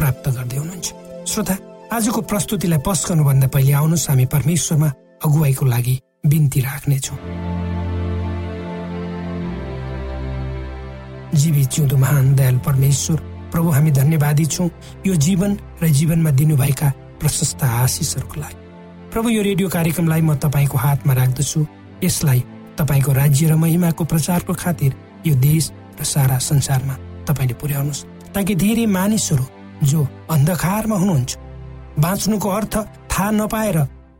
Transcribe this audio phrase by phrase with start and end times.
[0.00, 0.88] प्राप्त गर्दै हुनुहुन्छ।
[1.28, 1.54] श्रोता
[1.92, 4.88] आजको प्रस्तुतिलाई पस गर्नुभन्दा पहिले आउनुहोस् हामी परमेश्वरमा
[5.24, 5.94] अगुवाईको लागि
[6.26, 7.18] बिन्ती राख्नेछौँ।
[11.30, 13.18] जीवित जिउँदो महान दयाल परमेश्वर
[13.52, 14.68] प्रभु हामी धन्यवादी छौँ।
[15.06, 15.50] यो जीवन
[15.82, 16.88] र जीवनमा दिनुभएका
[17.20, 18.58] प्रशस्त आशिषहरूको लागि।
[19.12, 21.60] प्रभु यो रेडियो कार्यक्रमलाई म तपाईँको हातमा राख्दछु।
[22.02, 22.40] यसलाई
[22.78, 24.90] तपाईँको राज्य र महिमाको प्रचारको खातिर
[25.26, 25.70] यो देश
[26.00, 26.94] र सारा संसारमा
[27.28, 28.04] तपाईँले पुर्याउनुहोस्।
[28.34, 29.44] ताकि धेरै मानिसहरू
[29.82, 31.36] जो अन्धकारमा हुनुहुन्छ।
[31.98, 32.74] बाँच्नुको अर्थ
[33.10, 33.78] थाहा नपाएर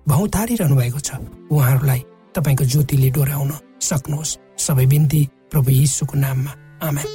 [0.09, 1.11] भौतारिरहनु भएको छ।
[1.51, 2.01] उहाँहरूलाई
[2.35, 6.53] तपाईँको ज्योतिले डोराउन सक्नुहोस्। सबै बिन्ती प्रभु यीशुको नाममा।
[6.83, 7.09] आमेन।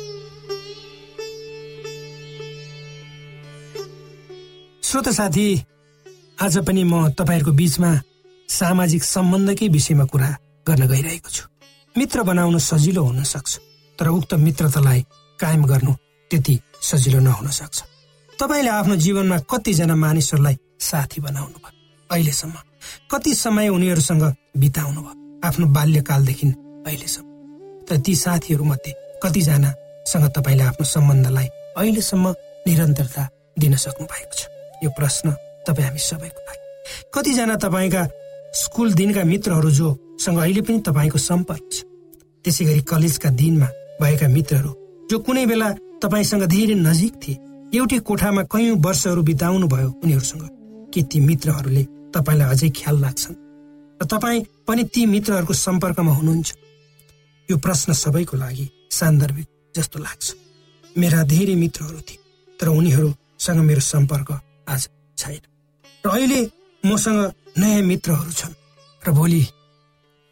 [4.83, 5.47] श्रोत साथी
[6.41, 7.91] आज पनि म तपाईँहरूको बिचमा
[8.49, 10.29] सामाजिक सम्बन्धकै विषयमा कुरा
[10.67, 11.43] गर्न गइरहेको छु।
[11.97, 13.59] मित्र बनाउन सजिलो हुन सक्छ
[13.99, 15.05] तर उक्त मित्रतालाई
[15.39, 15.93] कायम गर्नु
[16.31, 17.94] त्यति सजिलो नहुन सक्छ।
[18.39, 21.71] तपाईँले आफ्नो जीवनमा कतिजना मानिसहरूलाई साथी बनाउनु भयो?
[22.11, 22.57] अहिलेसम्म
[23.11, 24.23] कति समय उनीहरूसँग
[24.57, 25.15] बिताउनु भयो?
[25.47, 26.47] आफ्नो बाल्यकालदेखि
[26.87, 31.47] अहिलेसम्म। तर ती साथीहरू मध्ये कतिजनासँग तपाईँले आफ्नो सम्बन्धलाई
[31.79, 32.25] अहिलेसम्म
[32.67, 33.23] निरन्तरता
[33.59, 34.41] दिन सक्नु भएको छ?
[34.83, 35.31] यो प्रश्न
[35.67, 36.63] तपाईँ हामी सबैको लागि।
[37.13, 38.03] कतिजना तपाईँका
[38.53, 41.83] स्कुल दिनका मित्रहरू जोसँग अहिले पनि तपाईँको सम्पर्क छ?
[42.43, 43.67] त्यसै गरी कलेजका दिनमा
[44.01, 44.71] भएका मित्रहरू
[45.09, 45.69] जो कुनै बेला
[46.03, 47.37] तपाईँसँग धेरै नजिक थिए
[47.73, 50.43] एउटै कोठामा कैयौँ वर्षहरू बिताउनु भयो उनीहरूसँग।
[50.93, 53.35] के ती मित्रहरूले तपाईँलाई अझै ख्याल लाग्छन्
[53.99, 56.49] र तपाईँ पनि ती मित्रहरूको सम्पर्कमा हुनुहुन्छ?
[57.49, 60.25] यो प्रश्न सबैको लागि सान्दर्भिक जस्तो लाग्छ।
[60.95, 62.19] मेरा धेरै मित्रहरू थिए
[62.59, 64.29] तर उनीहरूसँग मेरो सम्पर्क
[64.69, 65.43] आज छैन।
[66.03, 66.39] र अहिले
[66.83, 67.19] मसँग
[67.57, 68.55] नयाँ मित्रहरू छन्
[69.03, 69.41] र भोलि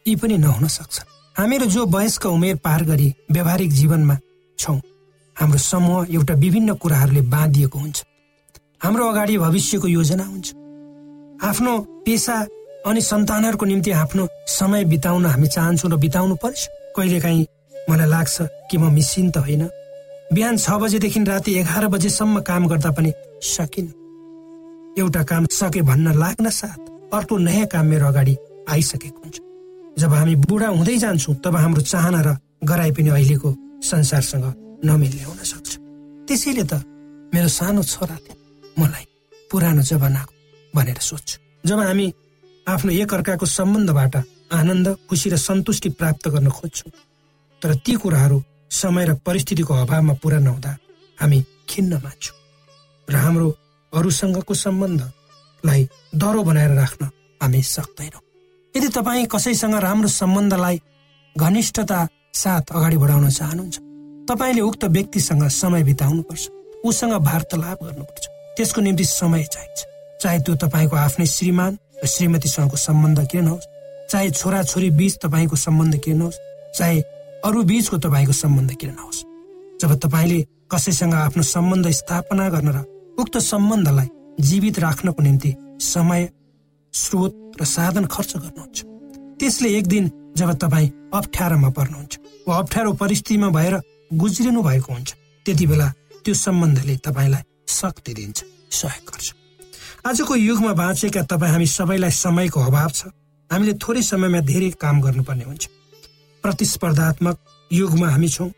[0.05, 0.95] यी पनि नहुन सक्छ
[1.35, 4.15] हामीहरू जो वयस्क उमेर पार गरी व्यावहारिक जीवनमा
[4.59, 4.79] छौँ
[5.35, 8.03] हाम्रो समूह एउटा विभिन्न कुराहरूले बाँधिएको हुन्छ।
[8.83, 10.53] हाम्रो अगाडि भविष्यको योजना हुन्छ।
[11.41, 11.71] आफ्नो
[12.05, 12.35] पेसा
[12.87, 17.45] अनि सन्तानहरूको निम्ति आफ्नो समय बिताउन हामी चाहन्छौँ र बिताउनु पर्छ। कहिलेकाहीँ
[17.89, 19.69] मलाई लाग्छ कि म मिसिन त होइन।
[20.33, 23.11] बिहान छ बजेदेखि राति एघार बजेसम्म काम गर्दा पनि
[23.41, 23.85] सकिन।
[24.97, 26.79] एउटा काम सके भन्न लाग्न साथ
[27.13, 28.37] अर्को नयाँ काम मेरो अगाडि
[28.69, 29.37] आइसकेको हुन्छ।
[29.99, 35.39] जब हामी बुढा हुँदै जान्छौँ तब हाम्रो चाहना र गराइ पनि अहिलेको संसारसँग नमिल्ने हुन
[35.43, 35.69] सक्छ।
[36.27, 36.73] त्यसैले त
[37.33, 38.33] मेरो सानो छोराले
[38.77, 39.05] मलाई
[39.51, 40.33] पुरानो जमानाको
[40.73, 41.35] भनेर सोध्छु।
[41.67, 42.07] जब हामी
[42.67, 44.15] आफ्नो एकअर्काको सम्बन्धबाट
[44.53, 46.91] आनन्द खुसी र सन्तुष्टि प्राप्त गर्न खोज्छौँ
[47.61, 48.37] तर ती कुराहरू
[48.71, 50.71] समय र परिस्थितिको अभावमा पुरा नहुँदा
[51.17, 52.37] हामी खिन्न मान्छौँ
[53.07, 53.47] र हाम्रो
[53.93, 55.81] अरूसँगको सम्बन्धलाई
[56.15, 57.03] डह्रो बनाएर राख्न
[57.41, 58.21] हामी सक्दैनौँ।
[58.75, 60.77] यदि तपाईँ कसैसँग राम्रो सम्बन्धलाई
[61.35, 61.99] घनिष्ठता
[62.33, 63.77] साथ अगाडि बढाउन चाहनुहुन्छ
[64.27, 66.49] तपाईँले उक्त व्यक्तिसँग समय बिताउनुपर्छ।
[66.85, 68.25] उसँग वार्तालाप गर्नुपर्छ।
[68.57, 69.79] त्यसको निम्ति समय चाहिन्छ।
[70.21, 73.67] चाहे त्यो तपाईँको आफ्नै श्रीमान र श्रीमतीसँगको सम्बन्ध किन नहोस्
[74.11, 76.39] चाहे छोरा छोरी बीच तपाईँको सम्बन्ध किन नहोस्
[76.77, 77.01] चाहे
[77.43, 79.23] अरू बीचको तपाईँको सम्बन्ध किन नहोस्
[79.81, 80.39] जब तपाईँले
[80.71, 82.79] कसैसँग आफ्नो सम्बन्ध स्थापना गर्न र
[83.19, 84.07] उक्त सम्बन्धलाई
[84.39, 86.29] जीवित राख्नको निम्ति समय
[86.93, 88.83] स्रोत र साधन खर्च गर्नुहुन्छ।
[89.39, 93.75] त्यसले एक दिन जब तपाईँ अप्ठ्यारोमा पर्नुहुन्छ वा अप्ठ्यारो परिस्थितिमा भएर
[94.11, 95.13] गुज्रिनु भएको हुन्छ।
[95.45, 95.87] त्यति बेला
[96.25, 99.33] त्यो सम्बन्धले तपाईँलाई शक्ति दिन्छ सहयोग गर्छ।
[100.05, 103.05] आजको युगमा बाँचेका तपाईँ हामी सबैलाई समयको अभाव छ।
[103.51, 105.63] हामीले थोरै समयमा धेरै काम गर्नुपर्ने हुन्छ।
[106.43, 107.37] प्रतिस्पर्धात्मक
[107.71, 108.49] युगमा हामी छौँ।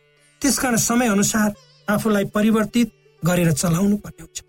[0.42, 1.54] त्यसकारण समय अनुसार
[1.88, 2.92] आफूलाई परिवर्तित
[3.24, 4.42] गरेर चलाउनु पर्ने हुन्छ।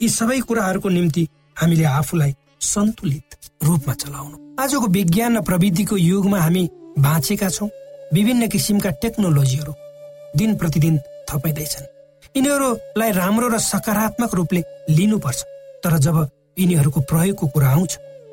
[0.00, 6.68] यी सबै कुराहरूको निम्ति हामीले आफूलाई सन्तुलित रूपमा चलाउनु। आजको विज्ञान र प्रविधिको युगमा हामी
[6.98, 7.68] बाँचेका छौँ।
[8.12, 9.72] विभिन्न किसिमका टेक्नोलोजीहरू
[10.36, 10.98] दिन प्रतिदिन
[11.28, 11.86] थपाइँदैछन्।
[12.36, 15.40] यिनीहरूलाई राम्रो र सकारात्मक रूपले लिनुपर्छ।
[15.84, 16.16] तर जब
[16.58, 17.92] यिनीहरूको प्रयोगको कुरा आउँछ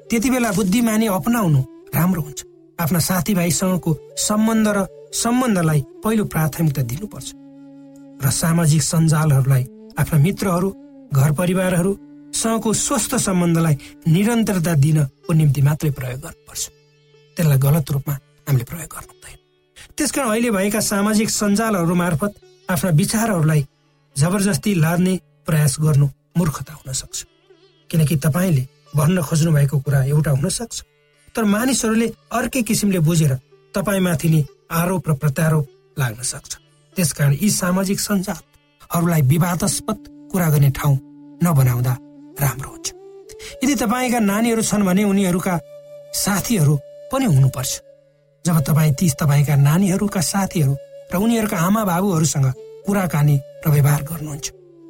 [0.10, 1.62] त्यति बेला बुद्धिमानी अपनाउनु
[1.96, 2.40] राम्रो हुन्छ।
[2.80, 7.28] आफ्ना साथीभाइसँगको सम्बन्ध र सम्बन्धलाई पहिलो प्राथमिकता दिनुपर्छ।
[8.24, 9.64] र सामाजिक सञ्जालहरूलाई
[10.00, 10.70] आफ्ना मित्रहरू
[11.14, 13.76] घर परिवारहरूसँगको स्वस्थ सम्बन्धलाई
[14.08, 16.64] निरन्तरता दिनको निम्ति मात्रै प्रयोग गर्नुपर्छ।
[17.38, 18.14] त्यसलाई गलत रूपमा
[18.48, 19.39] हामीले प्रयोग गर्नु हुँदैन।
[20.00, 22.32] त्यसकारण अहिले भएका सामाजिक सञ्जालहरू मार्फत
[22.72, 23.62] आफ्ना विचारहरूलाई
[24.18, 27.26] जबरजस्ती लाद्ने प्रयास गर्नु मूर्खता हुन सक्छ।
[27.90, 28.64] किनकि तपाईँले
[28.96, 30.84] भन्न खोज्नु भएको कुरा एउटा हुन सक्छ।
[31.36, 33.34] तर मानिसहरूले अर्कै किसिमले बुझेर
[33.76, 34.42] तपाईँमाथि नै
[34.72, 35.66] आरोप र प्रत्यारोप
[36.00, 36.52] लाग्न सक्छ।
[36.96, 40.00] त्यसकारण यी सामाजिक सञ्जालहरूलाई विवादास्पद
[40.32, 40.96] कुरा गर्ने ठाउँ
[41.44, 41.94] नबनाउँदा
[42.40, 42.88] राम्रो हुन्छ।
[43.64, 45.60] यदि तपाईँका नानीहरू छन् भने उनीहरूका
[46.24, 46.80] साथीहरू
[47.12, 47.89] पनि हुनुपर्छ।
[48.46, 50.74] जब तपाईँ ती तपाईँका नानीहरूका साथीहरू
[51.14, 52.48] र उनीहरूका आमा बाबुहरूसँग
[52.86, 54.48] कुराकानी र व्यवहार गर्नुहुन्छ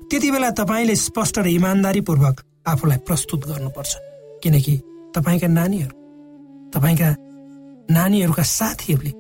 [0.09, 2.35] त्यति बेला तपाईँले स्पष्ट र इमान्दारीपूर्वक
[2.67, 3.91] आफूलाई प्रस्तुत गर्नुपर्छ।
[4.43, 4.73] किनकि
[5.15, 5.93] तपाईँका नानीहरू
[6.73, 7.09] तपाईँका
[7.89, 9.11] नानीहरूका साथीहरूले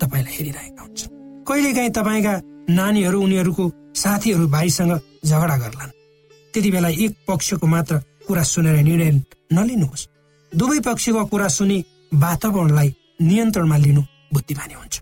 [0.00, 1.10] तपाईँलाई हेरिरहेका हुन्छन्।
[1.44, 2.34] कहिलेकाहीँ तपाईँका
[2.70, 3.64] नानीहरू उनीहरूको
[3.94, 4.92] साथीहरू भाइसँग
[5.24, 5.96] झगडा गर्लान्।
[6.54, 7.94] त्यति बेला एक पक्षको मात्र
[8.26, 9.10] कुरा सुनेर निर्णय
[9.52, 10.08] नलिनुहोस्।
[10.52, 11.78] दुवै पक्षको कुरा सुनि
[12.14, 12.88] वातावरणलाई
[13.20, 14.02] नियन्त्रणमा लिनु
[14.34, 14.94] बुद्धिमानी हुन्छ।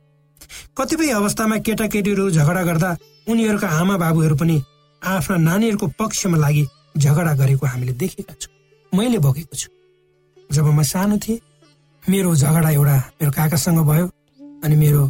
[0.78, 2.90] कतिपय अवस्थामा केटाकेटीहरू झगडा गर्दा
[3.28, 4.56] उनीहरूका आमा बाबुहरू पनि
[5.02, 6.64] आफ्ना नानीहरूको पक्षमा लागि
[6.96, 8.52] झगडा गरेको हामीले देखेका छौँ।
[8.92, 9.68] मैले भोगेको छु।
[10.52, 11.40] जब म सानो थिएँ
[12.04, 14.06] मेरो झगडा एउटा मेरो काकासँग भयो
[14.64, 15.02] अनि मेरो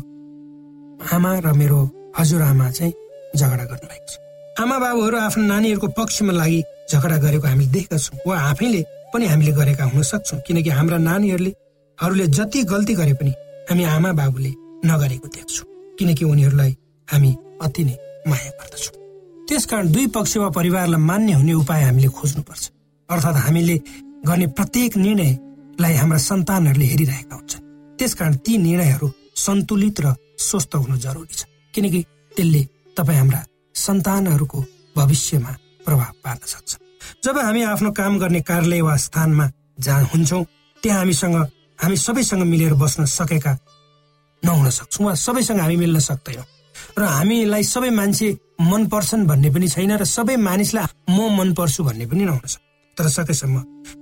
[1.12, 1.78] आमा र मेरो
[2.18, 2.92] हजुरआमा चाहिँ
[3.36, 4.18] झगडा गर्नु भएको छ।
[4.60, 8.82] आमा बाबुहरू आफ्नो नानीहरूको पक्षमा लागि झगडा गरेको हामीले देखेका छौँ। वा आफैले
[9.12, 11.52] पनि हामीले गरेका हुन सक्छौँ। किनकि हाम्रा नानीहरूले
[12.02, 13.32] हरूले जति गल्ती गरे पनि
[13.70, 14.52] हामी आमा बाबुले
[14.86, 15.66] नगरेको देख्छौँ।
[15.98, 16.76] किनकि उनीहरूलाई
[17.08, 17.30] हामी
[17.62, 17.96] अति नै
[18.28, 18.94] माया गर्दछौँ।
[19.48, 22.64] त्यसकारण दुई पक्ष वा परिवारलाई मान्य हुने उपाय हामीले खोज्नुपर्छ।
[23.08, 23.76] अर्थात् हामीले
[24.26, 27.62] गर्ने प्रत्येक निर्णयलाई हाम्रा सन्तानहरूले हेरिरहेका हुन्छन्।
[27.98, 32.00] त्यसकारण ती निर्णयहरू सन्तुलित र स्वस्थ हुनु जरुरी छ। किनकि
[32.36, 32.62] त्यसले
[32.96, 33.40] तपाईँ हाम्रा
[33.74, 34.64] सन्तानहरूको
[34.96, 35.52] भविष्यमा
[35.84, 36.76] प्रभाव पार्न सक्छ।
[37.24, 39.50] जब हामी आफ्नो काम गर्ने कार्यालय वा स्थानमा
[39.80, 40.44] जहाँ हुन्छौँ
[40.82, 41.36] त्यहाँ हामीसँग
[41.78, 43.52] हामी सबैसँग मिलेर बस्न सकेका
[44.42, 46.46] नहुन सक्छौँ वा सबैसँग हामी मिल्न सक्दैनौँ।
[46.98, 48.28] र हामीलाई सबै मान्छे
[48.60, 52.64] मन पर्छन् भन्ने पनि छैन र सबै मानिसलाई म मन पर्छु भन्ने पनि नहुन सक्छ।
[52.96, 53.56] तर सकेसम्म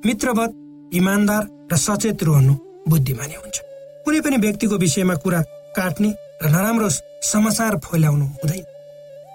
[0.07, 0.50] मित्रवत
[0.95, 2.54] इमान्दार र सचेत रहनु
[2.88, 3.57] बुद्धिमानी हुन्छ।
[4.04, 5.40] कुनै पनि व्यक्तिको विषयमा कुरा
[5.76, 6.11] काट्ने
[6.43, 6.88] र नराम्रो
[7.23, 8.64] समाचार फैलाउनु हुँदैन।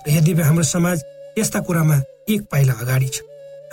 [0.06, 0.98] र यद्यपि हाम्रो समाज
[1.40, 1.98] यस्ता कुरामा
[2.30, 3.18] एक पाइला अगाडि छ।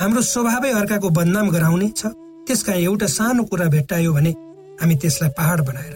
[0.00, 2.10] हाम्रो स्वभावै अर्काको बदनाम गराउने छ।
[2.46, 4.32] त्यसका एउटा सानो कुरा भेट्टायो भने
[4.80, 5.94] हामी त्यसलाई पहाड बनाएर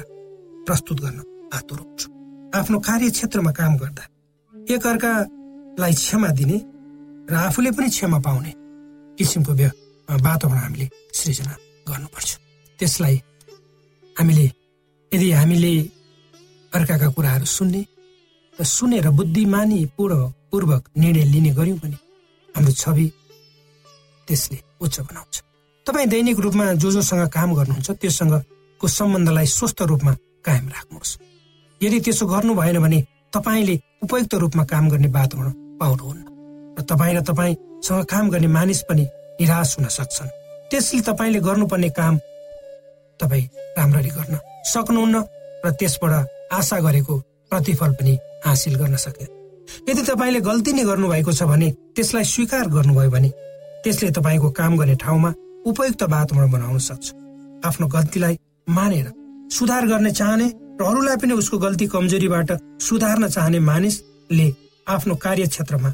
[0.66, 1.18] प्रस्तुत गर्न
[1.56, 2.12] आतुर हुन्छौँ।
[2.58, 4.04] आफ्नो कार्यक्षेत्रमा काम गर्दा
[4.54, 6.58] एक अर्कालाई क्षमा दिने
[7.30, 8.52] र आफूले पनि क्षमा पाउने
[9.18, 9.52] किसिमको
[10.10, 11.54] वातावरण हामीले सृजना
[11.88, 12.30] गर्नुपर्छ।
[12.78, 13.16] त्यसलाई
[14.16, 14.46] हामीले
[15.12, 15.72] यदि हामीले
[16.72, 17.82] अर्काका कुराहरू सुन्ने
[18.58, 20.20] र सुनेर बुद्धिमानी पूर्व
[20.50, 21.98] पूर्वक निर्णय लिने गर्यौँ भने
[22.54, 23.06] हाम्रो छवि
[24.28, 25.34] त्यसले उच्च बनाउँछ।
[25.86, 27.90] तपाईँ दैनिक रूपमा जो जोसँग काम गर्नुहुन्छ
[28.80, 31.18] त्योसँगको सम्बन्धलाई स्वस्थ रूपमा कायम राख्नुहोस्।
[31.80, 36.24] यदि त्यसो गर्नु भएन भने तपाईँले उपयुक्त रूपमा काम गर्ने वातावरण पाउनुहुन्न
[36.78, 39.04] र तपाईँ र तपाईँसँग काम गर्ने मानिस पनि
[39.40, 40.32] निराश हुन सक्छन्।
[40.70, 42.14] त्यसले तपाईँले गर्नुपर्ने काम
[43.20, 43.44] तपाईँ
[43.76, 44.34] राम्ररी गर्न
[44.64, 45.16] सक्नुहुन्न
[45.64, 46.12] र त्यसबाट
[46.56, 47.14] आशा गरेको
[47.52, 48.14] प्रतिफल पनि
[48.46, 49.24] हासिल गर्न सके
[49.88, 53.30] यदि तपाईँले गल्ती नै गर्नुभएको छ भने त्यसलाई स्वीकार गर्नुभयो भने
[53.84, 55.30] त्यसले तपाईँको काम गर्ने ठाउँमा
[55.68, 57.06] उपयुक्त वातावरण बनाउन सक्छ।
[57.60, 58.34] आफ्नो गल्तीलाई
[58.66, 59.06] मानेर
[59.52, 60.46] सुधार गर्ने चाहने
[60.80, 62.50] र अरूलाई पनि उसको गल्ती कमजोरीबाट
[62.80, 64.46] सुधार्न चाहने मानिसले
[64.88, 65.92] आफ्नो कार्यक्षेत्रमा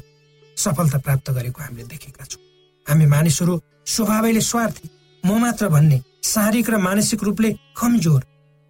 [0.57, 2.41] सफलता प्राप्त गरेको हामीले देखेका छौँ।
[2.85, 4.89] हामी मानिसहरू स्वभावैले स्वार्थी
[5.23, 8.21] म मात्र भन्ने शारीरिक र मानसिक रूपले कमजोर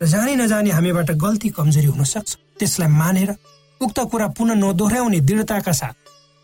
[0.01, 3.35] र जाने नजाने हामीबाट गल्ती कमजोरी हुन सक्छ। त्यसलाई मानेर
[3.81, 5.95] उक्त कुरा पुनः नदोहोऱ्याउने दृढताका साथ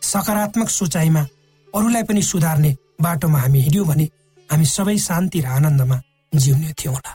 [0.02, 1.22] सकारात्मक सोचाइमा
[1.68, 4.04] अरूलाई पनि सुधार्ने बाटोमा हामी हिँड्यौँ भने
[4.48, 6.00] हामी सबै शान्ति र आनन्दमा
[6.32, 7.14] जिउने थियौँ होला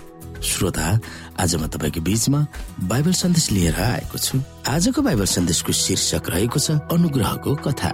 [0.43, 0.99] श्रोता
[1.39, 2.39] आज म तपाईँको बिचमा
[2.89, 7.89] बाइबल सन्देश लिएर आएको छु। आजको बाइबल सन्देशको शीर्षक रहेको छ अनुग्रहको कथा।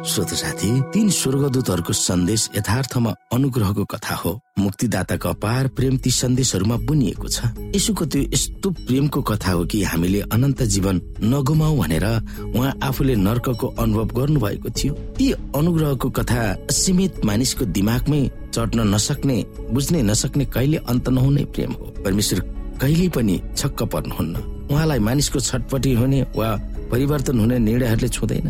[0.00, 7.28] श्रोत साथी तीन स्वर्गदूतहरूको सन्देश यथार्थमा अनुग्रहको कथा हो। मुक्तिदाताको अपार प्रेम ती सन्देशहरूमा बुनिएको
[7.28, 12.06] छ। यसुको त्यो यस्तो प्रेमको कथा हो कि हामीले अनन्त जीवन नगुमाउ भनेर
[12.56, 16.40] उहाँ आफूले नर्कको अनुभव गर्नुभएको थियो। ती अनुग्रहको कथा
[16.72, 18.22] सीमित मानिसको दिमागमै
[18.54, 19.36] चढ्न नसक्ने
[19.70, 22.40] बुझ्ने नसक्ने कहिले अन्त नहुने प्रेम हो। परमेश्वर
[22.80, 24.34] कहिले पनि छक्क पर्नुहुन्न।
[24.72, 26.56] उहाँलाई मानिसको छटपटी हुने वा
[26.88, 28.48] परिवर्तन हुने निर्णयहरूले छुँदैन।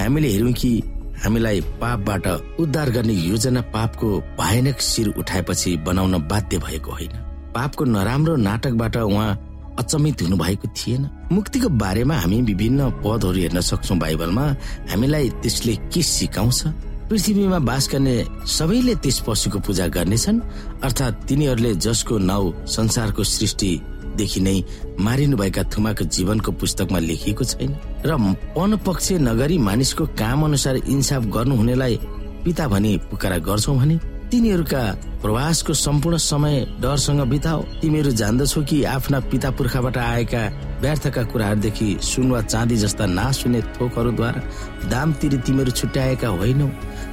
[0.00, 0.82] हामीले हेर्यौँ कि
[1.24, 2.26] हामीलाई पापबाट
[2.60, 7.12] उद्धार गर्ने योजना पापको भयानक शिर उठाएपछि बनाउन बाध्य भएको होइन।
[7.54, 9.42] पापको नराम्रो नाटकबाट उहाँ
[9.78, 14.44] अचम्मित हुनु भएको थिएन। मुक्तिको बारेमा हामी विभिन्न पदहरू हेर्न सक्छौ बाइबलमा।
[14.90, 16.64] हामीलाई त्यसले के सिकाउँछ?
[17.10, 20.40] पृथ्वीमा बास गर्ने सबैले त्यस पशुको पूजा गर्नेछन्।
[20.84, 23.24] अर्थात् तिनीहरूले जसको नाउँ संसारको
[24.16, 24.56] सृष्टिदेखि नै
[25.00, 27.76] मारिनुभएका थुमाको जीवनको पुस्तकमा लेखिएको छैन।
[28.06, 31.96] र पक्ष नगरी मानिसको काम अनुसार इन्साफ गर्नुहुनेलाई
[32.44, 33.96] पिता भनी पुकारा गर्छौ भने
[34.30, 34.82] तिनीहरूका
[35.22, 40.42] प्रवासको सम्पूर्ण समय डरसँग बिताओ। तिमीहरू जान्दछौ कि आफ्ना पिता पुर्खाबाट आएका
[40.80, 44.40] व्यर्थका कुराहरूदेखि सुन वा चाँदी जस्ता नाश हुने थोकहरूद्वारा
[44.90, 46.68] दाम तिरी तिमीहरू छुट्याएका होइनौ।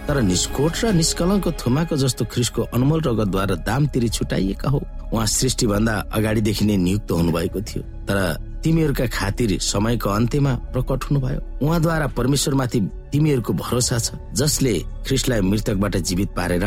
[0.08, 4.80] तर निष्कोट र निष्कलङ्क थुमाको जस्तो ख्रिसको अनमोल रगतद्वारा दाम तिरी छुट्याइएका हो।
[5.14, 8.18] उहाँ सृष्टिभन्दा अगाडिदेखि नै नियुक्त हुनुभएको थियो। तर
[8.64, 12.80] तिमीहरूका खातिर समयको अन्त्यमा प्रकट हुनुभयो। उहाँद्वारा परमेश्वरमाथि
[13.12, 14.74] तिमीहरूको भरोसा छ जसले
[15.08, 16.66] ख्रिस्टलाई मृतकबाट जीवित पारेर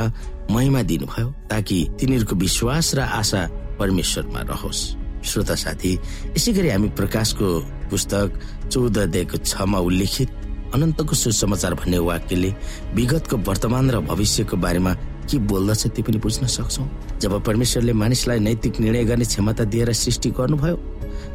[0.51, 3.43] महिमा दिनुभयो ताकि तिनीहरूको विश्वास र आशा
[3.77, 4.81] परमेश्वरमा रहोस्।
[5.27, 5.93] श्रोता साथी
[6.37, 7.49] यसै गरी हामी प्रकाशको
[7.91, 8.27] पुस्तक
[8.73, 10.31] चौध अध्यायको छमा उल्लेखित
[10.77, 12.51] अनन्तको सुसमाचार भन्ने वाक्यले
[12.95, 14.93] विगतको वर्तमान र भविष्यको बारेमा
[15.27, 16.85] के बोल्दछ त्यो पनि बुझ्न सक्छौ।
[17.21, 20.77] जब परमेश्वरले मानिसलाई नैतिक निर्णय गर्ने क्षमता दिएर सृष्टि गर्नुभयो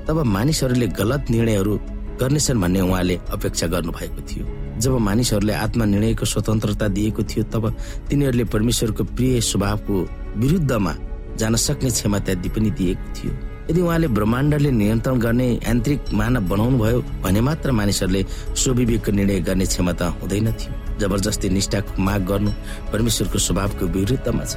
[0.08, 1.73] तब मानिसहरूले गलत निर्णयहरू
[2.21, 4.45] गर्नेछन् भन्ने उहाँले अपेक्षा गर्नु भएको थियो।
[4.80, 7.63] जब मानिसहरूले आत्मनिर्णयको स्वतन्त्रता दिएको थियो तब
[8.10, 9.95] तिनीहरूले परमेश्वरको प्रिय स्वभावको
[10.38, 10.93] विरुद्धमा
[11.38, 13.34] जान सक्ने क्षमता पनि दिएको थियो।
[13.69, 18.21] यदि उहाँले ब्रह्माण्डले नियन्त्रण गर्ने यान्त्रिक मानव बनाउनु भयो भने मात्र मानिसहरूले
[18.58, 22.52] स्वविवेकको निर्णय गर्ने क्षमता हुँदैन थियो। जबरजस्ती निष्ठाको माग गर्नु
[22.91, 24.56] परमेश्वरको स्वभावको विरुद्धमा छ।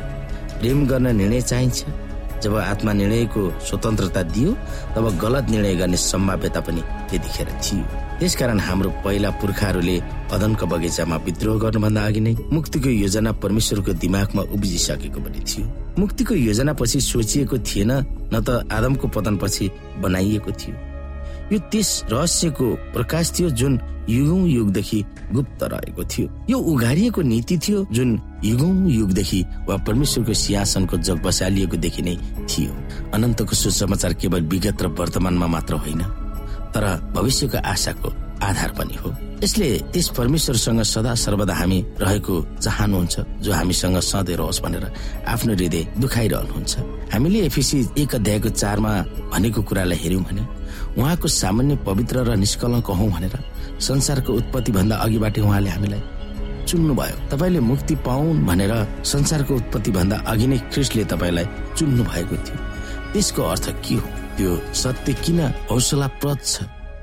[0.58, 1.84] प्रेम गर्न निर्णय चाहिन्छ।
[2.42, 4.52] जब आत्मा निर्णयको स्वतन्त्रता दियो
[4.96, 9.96] तब गलत निर्णय गर्ने सम्भाव्यता पनि त्यतिखेर थियो। त्यसकारण हाम्रो पहिला पुर्खाहरूले
[10.32, 15.64] अदनको बगैँचामा विद्रोह गर्नुभन्दा अघि नै मुक्तिको योजना परमेश्वरको दिमागमा उब्जिसकेको पनि थियो।
[15.98, 17.92] मुक्तिको योजना पछि सोचिएको थिएन
[18.32, 20.74] न त आदमको पतन पछि बनाइएको थियो।
[21.52, 23.72] यो त्यस रहस्यको प्रकाश थियो जुन
[24.08, 28.10] युगौं युगदेखि गुप्त रहेको थियो। यो उघारिएको नीति थियो जुन
[28.44, 32.16] युगौं युगदेखि वा परमेश्वरको सिंहासनको जग बसालिएको देखि नै
[32.48, 32.72] थियो।
[33.14, 36.23] अनन्तको सुसमाचार केवल विगत र वर्तमानमा मात्र होइन।
[36.74, 36.84] तर
[37.14, 38.08] भविष्यको आशाको
[38.42, 39.10] आधार पनि हो।
[39.42, 44.84] यसले त्यस परमेश्वरसँग सदा सर्वदा हामी रहेको चाहनुहुन्छ जो हामीसँग सधैँ रहोस् भनेर
[45.28, 46.72] आफ्नो हृदय दुखाइरहनुहुन्छ।
[47.14, 48.92] हामीले एफिसी एक अध्यायको चारमा
[49.32, 50.42] भनेको कुरालाई हेर्यौँ भने
[50.98, 53.34] उहाँको सामान्य पवित्र र निष्कलङ्क हौ भनेर
[53.80, 56.02] संसारको उत्पत्ति भन्दा अघिबाट उहाँले हामीलाई
[56.68, 58.72] चुन्नुभयो। तपाईँले मुक्ति पाउन् भनेर
[59.04, 62.58] संसारको उत्पत्ति भन्दा अघि नै क्रिस्टले तपाईँलाई चुन्नु भएको थियो।
[63.12, 64.08] त्यसको अर्थ के हो?
[64.36, 66.54] त्यो सत्य किन हौसलाप्रद छ?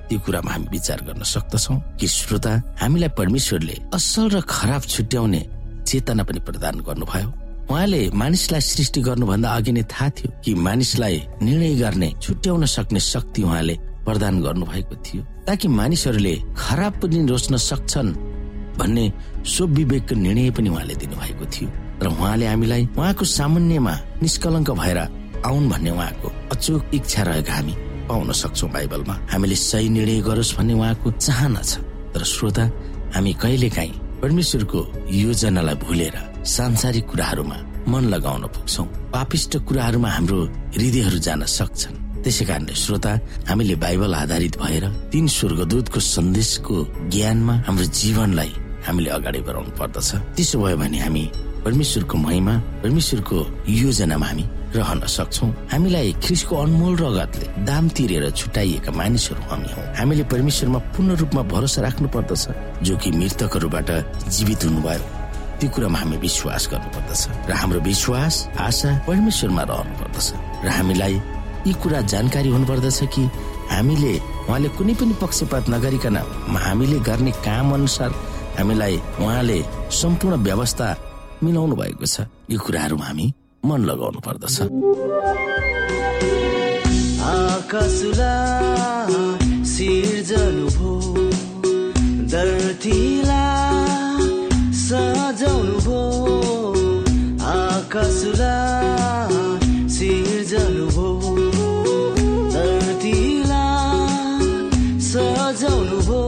[0.08, 5.42] त्यो कुरामा हामी विचार गर्न सक्दछौ कि श्रोता हामीलाई परमेश्वरले असल र खराब छुट्याउने
[5.88, 7.30] चेतना पनि प्रदान गर्नुभयो।
[7.72, 13.42] उहाँले मानिसलाई सृष्टि गर्नुभन्दा अघि नै थाहा थियो कि मानिसलाई निर्णय गर्ने छुट्याउन सक्ने शक्ति
[13.44, 18.12] उहाँले प्रदान गर्नुभएको थियो ताकि मानिसहरूले खराब पनि रोज्न सक्छन्
[18.80, 19.06] भन्ने
[19.46, 21.70] सो विवेकको निर्णय पनि उहाँले दिनुभएको थियो।
[22.04, 25.00] र उहाँले हामीलाई उहाँको सामान्यमा निष्कलङ्क भएर
[25.46, 27.74] आउन् भन्ने उहाँको अचुक इच्छा रहेको हामी
[28.10, 31.72] पाउन सक्छौ बाइबलमा। हामीले सही निर्णय गरोस् भन्ने उहाँको चाहना छ।
[32.14, 32.64] तर श्रोता
[33.16, 37.58] हामी कहिले काहीँ परमेश्वरको योजनालाई भुलेर सांसारिक कुराहरूमा
[37.90, 40.40] मन लगाउन पुग्छौ। पापिष्ट कुराहरूमा हाम्रो
[40.76, 43.12] हृदयहरू जान सक्छन्। त्यसै कारणले श्रोता
[43.50, 46.76] हामीले बाइबल आधारित भएर तीन स्वर्गदूतको सन्देशको
[47.10, 48.52] ज्ञानमा हाम्रो जीवनलाई
[48.86, 51.24] हामीले अगाडि बढाउनु पर्दछ। त्यसो भयो भने हामी
[51.66, 53.38] परमेश्वरको महिमा परमेश्वरको
[53.70, 54.46] योजनामा हामी
[54.76, 61.10] रहन सक्छौ। हामीलाई ख्रिसको अनमोल रगतले दाम तिरेर छुट्याइएका मानिसहरू हामी हौ। हामीले परमेश्वरमा पूर्ण
[61.22, 62.44] रूपमा भरोसा राख्नु पर्दछ
[62.86, 63.90] जो कि मृतकहरूबाट
[64.36, 65.06] जीवित हुनुभयो।
[65.60, 70.28] त्यो कुरामा हामी विश्वास गर्नु पर्दछ र हाम्रो विश्वास आशा परमेश्वरमा रहनु पर्दछ
[70.66, 71.16] र हामीलाई
[71.68, 73.24] यी कुरा जानकारी हुनुपर्दछ कि
[73.70, 74.14] हामीले
[74.50, 76.18] उहाँले कुनै पनि पक्षपात नगरिकन
[76.66, 78.12] हामीले गर्ने काम अनुसार
[78.58, 79.60] हामीलाई उहाँले
[80.02, 80.88] सम्पूर्ण व्यवस्था
[81.44, 83.28] मिलाउनु भएको छ। यो कुराहरूमा हामी
[83.66, 84.56] मन लगाउनु पर्दछ।
[94.82, 96.00] सजाउनु भो
[97.52, 99.40] आकाशलाई
[99.96, 101.10] सिर्जनु भो
[102.56, 104.50] धरतीलाई
[105.12, 106.22] सजाउनु भो।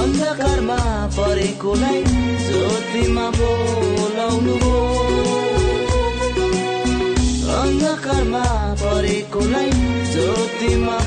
[0.00, 0.80] अन्धकारमा
[1.16, 2.00] परेकोलाई
[2.46, 3.26] ज्योतिमा
[10.64, 11.03] ज्योतिमा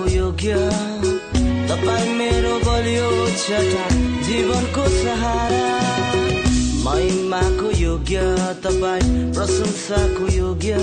[0.00, 0.54] प्रशंसाको योग्य
[1.68, 3.84] तपाईँ मेरो बलियो छटा
[4.24, 5.66] जीवनको सहारा।
[6.84, 8.20] महिमाको योग्य
[8.64, 10.76] तपाईँ प्रशंसाको योग्य।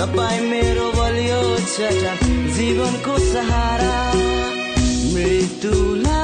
[0.00, 1.42] तपाईँ मेरो बलियो
[1.74, 2.14] छटा
[2.56, 3.94] जीवनको सहारा।
[5.14, 6.20] मृत्युला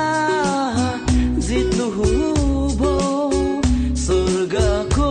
[1.46, 1.86] जित्नु
[2.80, 2.94] भो
[4.04, 5.10] स्वर्गको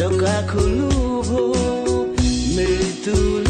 [0.00, 0.90] ढोका खुल्नु
[1.28, 1.42] भो
[2.56, 3.49] मृत्युला